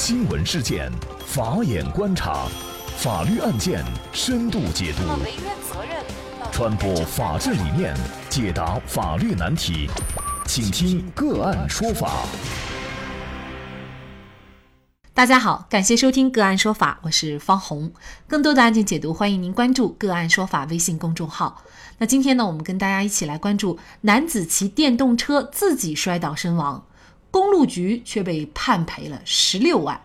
[0.00, 0.88] 新闻事件，
[1.26, 2.46] 法眼观察，
[2.98, 5.02] 法律案件深度解读，
[6.52, 7.96] 传播法治理念，
[8.30, 9.90] 解答法律难题，
[10.46, 12.24] 请听个案说法。
[15.12, 17.92] 大家好，感谢收听个案说法，我是方红。
[18.28, 21.64] 更多的案件解读，欢迎您关注个案说法微信公众号。
[21.98, 26.84] 那今天呢，我们跟大家一起来关注男子骑电动车自己摔倒身亡。
[27.30, 30.00] 公路局却被判赔了十六万。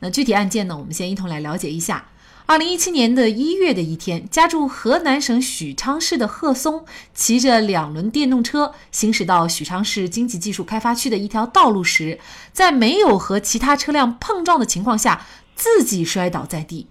[0.00, 0.76] 那具体案件呢？
[0.76, 2.08] 我们先一同来了解一下。
[2.46, 12.18] 二零一七年的一月的一天，家住河南省许昌市的贺松骑着两轮电动车行驶到许昌市经济技术开发区的一条道路时，
[12.52, 16.86] 在没有和其他车辆碰撞的情况下，自己摔倒在地，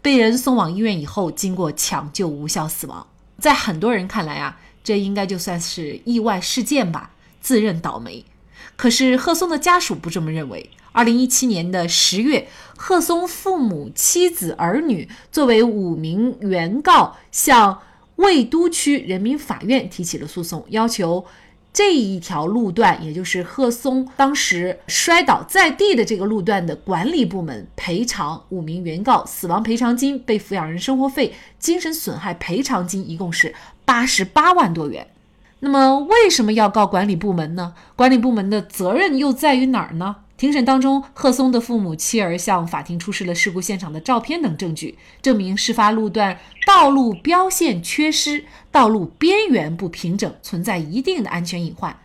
[0.00, 3.06] 被人送往医院以后，经过抢救无效死亡。
[3.38, 7.10] 在很多人看来啊，这应该就算是意外事件吧，
[7.42, 8.24] 自认倒霉。
[8.76, 10.70] 可是贺松的家属不这么认为。
[10.94, 17.80] 二零一七年的十月，贺松父母、妻子、儿女作为五名原告，向
[18.16, 21.24] 魏都区人民法院提起了诉讼，要求
[21.72, 33.54] 这一条路段，也就是贺松当时摔倒在地的这个路段的管理部门赔偿五名原告死亡赔偿金、被抚养人生活费、精神损害赔偿金，一共是
[33.86, 35.06] 八十八万多元。
[35.64, 37.74] 那么为什么要告管理部门呢？
[37.94, 40.16] 管理部门的责任又在于哪儿呢？
[40.36, 51.96] 庭审当中，贺松的父母、妻儿向法庭出示了事故现场的照片等证据，证明事发路段道路标线缺失、道路边缘不平整，存在一定的安全隐患。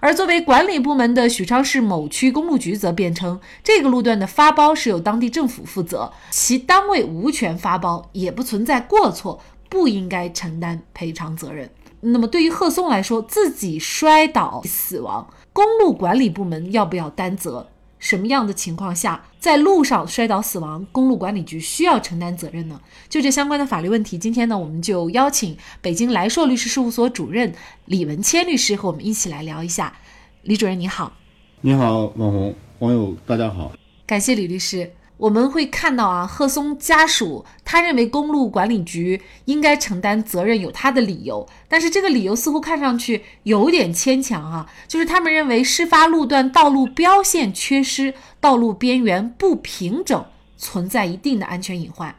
[0.00, 11.70] 而作为管理部门的许昌市某区公路局则辩称，这个路段的发包是由当地政府负责，其单位无权发包，也不存在过错，不应该承担赔偿责任。
[12.12, 17.66] 那么对于贺松来说，自己摔倒死亡，公路管理部门要不要担责？
[17.98, 22.80] 什么样的情况下在路上摔倒死亡，公路管理局需要承担责任呢？
[23.08, 27.52] 就这相关的法律问题，今天呢，我们就邀请北京来硕律师事务所主任
[27.86, 29.92] 李文谦律师和我们一起来聊一下。
[30.42, 31.12] 李主任你好，
[31.62, 33.72] 你好，网红网友大家好，
[34.06, 34.92] 感谢李律师。
[35.18, 44.70] 我们会看到啊，贺松家属他认为公路管理局应该承担责任，有他的理由，但是这个理由似乎看上去有点牵强啊。
[44.86, 50.24] 就是他们认为事发路段道路标线缺失，道路边缘不平整，
[50.58, 52.14] 存在一定的安全隐患。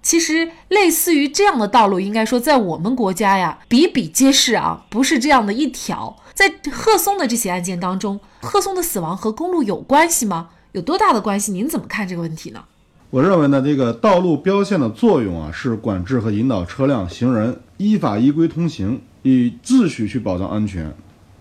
[0.00, 6.16] 其实类似于这样的道路，应该说在我们国家呀比比皆是啊，不是这样的一条。
[6.32, 10.50] 在贺松的这起案件当中，贺松的死亡和公路有关系吗？
[10.72, 11.50] 有多大的关系？
[11.52, 12.62] 您怎么看这个问题呢？
[13.08, 20.94] 我认为呢，这个道路标线的作用啊，是管制和引导车辆、行人依法依规通行，以秩序去保障安全。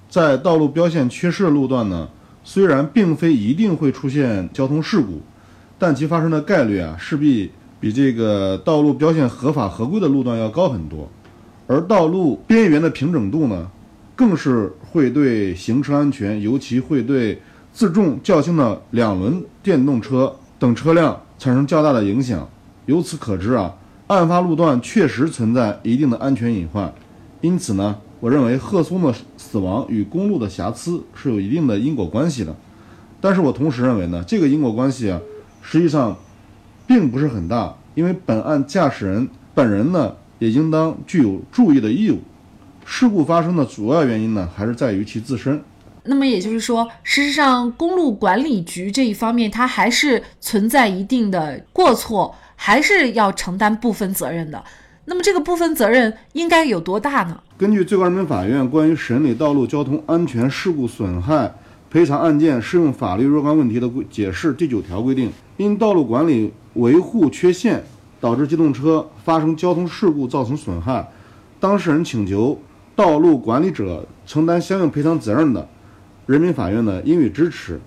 [0.10, 2.08] 在道路标线缺失的路段呢，
[2.46, 5.22] 虽然并非一定会出现交通事故，
[5.78, 7.52] 但其发生的概率啊，势必
[7.82, 11.12] 比这个道路标线合法合规的路段要高很多。
[11.68, 13.70] 而道路边缘的平整度呢，
[14.16, 17.42] 更是会对行车安全，尤其会对。
[17.78, 22.50] 自重较轻的两轮电动车等车辆产生较大的影响。
[22.88, 23.76] 由此可知啊，
[24.08, 26.92] 案发路段确实存在一定的安全隐患。
[27.40, 32.56] 因此呢，我认为贺松的死亡与公路的瑕疵是有一定的因果关系的。
[33.22, 35.22] 但是我同时认为呢，这个因果关系啊，
[35.62, 36.18] 实际上
[36.88, 42.18] 并不是很大，因为本案驾驶人本人呢，也应当具有注意的义务。
[42.84, 45.62] 事故发生的主要原因呢，还是在于其自身。
[46.08, 54.64] 那么也就是说，事实上，公路管理局这一方面，它还是存在一定的过错，还是要承担部分责任的。
[55.06, 57.40] 那么这个部分责任应该有多大呢？
[57.58, 61.54] 根据最高人民法院关于审理道路交通安全事故损害
[61.90, 67.84] 赔偿案件适用法律若干问题的解释第九条规定，因道路管理维护缺陷
[68.20, 71.10] 导致机动车发生交通事故造成损害，
[71.60, 72.60] 当事人请求
[72.96, 75.68] 道路管理者承担相应赔偿责任的。
[76.28, 77.80] 人民法院呢应予支持，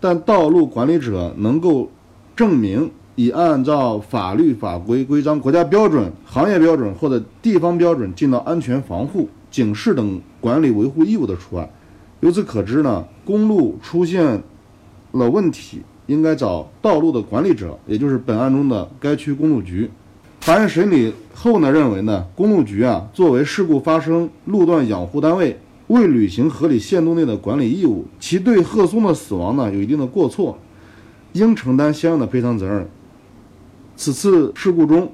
[0.00, 1.88] 但道路管理者能够
[2.34, 11.70] 证明已按照法律法规、规章、国家标准、行业标准或者地方标准尽到安全防护、警示等管理维护义务的除外。
[12.18, 14.42] 由此可知呢，公路出现
[15.12, 19.88] 了问题，应该找道路的管理者，也就是本案中的该区公路局。
[20.40, 25.56] 法院审理后呢，认为呢，公路局啊作为事故发生路段养护单位。
[25.88, 30.58] 未履行合理限度内的管理义务，其对贺松的死亡呢有一定的过错，
[31.32, 32.88] 应承担相应的赔偿责任。
[33.96, 35.10] 此次事故中，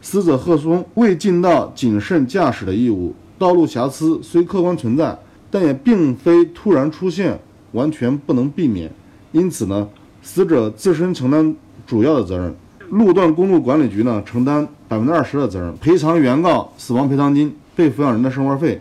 [0.00, 5.18] 死者贺松未尽到谨慎驾驶的义务，道路瑕疵虽客观存在，
[5.50, 7.38] 但也并非突然出现，
[7.72, 8.90] 完全不能避免。
[9.32, 9.88] 因此呢，
[10.22, 11.54] 死者自身承担
[11.86, 12.54] 主要的责任，
[12.88, 18.80] 路段公路管理局呢承担百分之二十的责任，赔偿原告死亡赔偿金、被抚养人的生活费、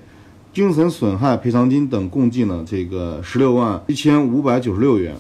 [0.57, 5.15] 精神损害赔偿金等共计呢这个十六万一千五百九十六元，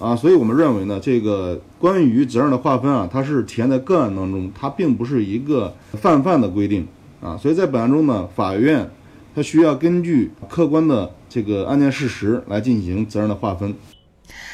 [0.00, 6.88] 啊，所以我们认为呢，这个关于责任的划分啊，它是体现在个案当中，它并不是一个泛泛的规定
[7.20, 8.90] 啊，所以在本案中呢，法院
[9.32, 13.72] 它需要根据客观的这个案件事实来进行责任的划分。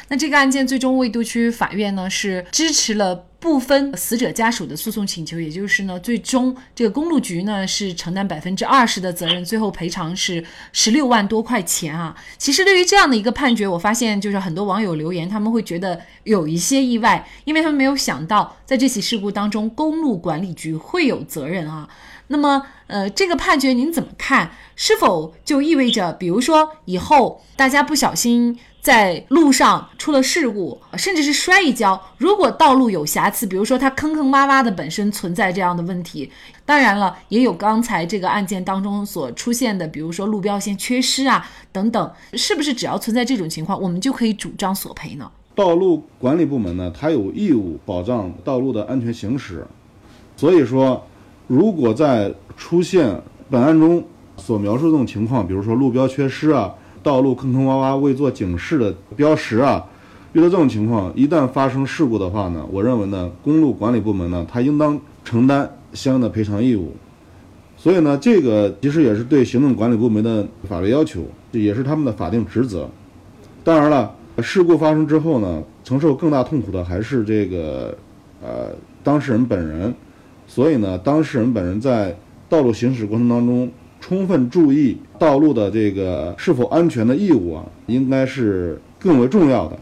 [0.09, 10.43] 那这个案件最终，魏都区法院呢是支持了部分死者家属的诉讼请求，也就是呢，最终这个公路局呢是承担百分之二十的责任，最后赔偿是
[10.73, 12.15] 十六万多块钱啊。
[12.39, 21.87] 其实对于这样的一个判决，我发现就是很多网友留言，他们会觉得有一些意外，因为他们没有想到在这起事故当中，公路管理局会有责任啊。
[22.27, 24.51] 那么，呃，这个判决您怎么看？
[24.75, 36.29] 是否就意味着，比如说以后大家不小心在路上出了事故，甚至是摔一跤，如果道路有瑕疵，比如说它坑坑洼洼的本身存在这样的问题，
[36.63, 45.31] 当然了，也有刚才这个案件当中所出现的，比如说路标线缺失啊等等，是不是只要存在这种情况，我们就可以主张索赔呢？
[45.55, 49.65] 道路管理部门呢，它有义务保障道路的安全行驶，
[50.35, 51.06] 所以说。
[51.47, 54.03] 如果在出现本案中
[54.35, 59.85] 所描述这种情况，比如说路标缺失啊，道路坑坑洼洼未做警示的标识啊，
[60.33, 66.93] 遇到这种情况，一旦发生事故的话呢，我认为呢，公路管理部门呢，他应当承担相应的赔偿义务。
[67.77, 71.21] 所以呢，这个其实也是对行政管理部门的法律要求，
[71.51, 72.89] 也是他们的法定职责。
[73.63, 77.97] 当然了，事故发生之后呢，承受更大痛苦的还是这个
[78.43, 79.93] 呃当事人本人。
[80.47, 82.15] 所以呢，当事人本人在
[82.49, 89.77] 道路行驶过程当中，充分注意道路的这个是否安全的义务啊，应该是更为重要的。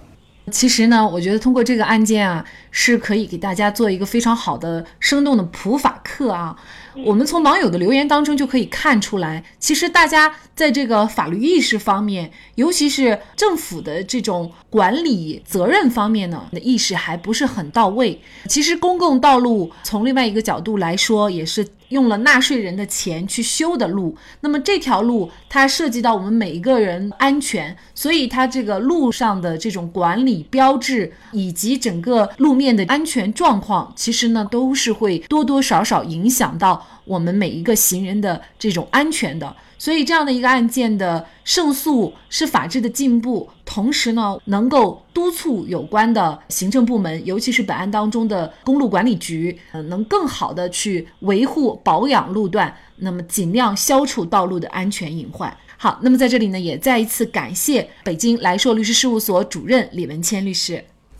[0.51, 6.55] 其实呢，我觉得通过这个案件啊，是可以给大家做一个非常好的、生动的普法课啊。
[7.03, 18.21] 我们从网友的留言当中就可以看出来，其实大家在这个法律意识方面，尤其是政府的这种管理责任方面呢，的意识还不是很到位。
[18.47, 21.67] 其实公共道路从另外一个角度来说，也是。
[21.89, 39.55] 用了纳税人的钱去修的路，那么这条路它涉及到我们每一个人安全，所以它这个路上的这种管理标志以及整个路面的安全状况，其实呢都是会多多少少影响到我们每一个行人的这种安全的。
[39.77, 55.55] 所以这样的一个案件的胜诉是法治的进步，同时呢，能够督促有关的行政部门，尤其是本案当中的公路管理局，呃，能更好的去维护保养路段，那么尽量消除道路的安全隐患。
[55.77, 60.85] 好，那么在这里呢，也再一次感谢北京来硕律师事务所主任李文谦律师。